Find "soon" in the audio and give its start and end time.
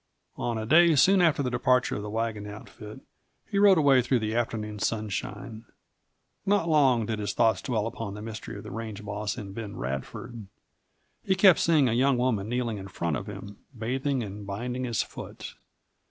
0.95-1.21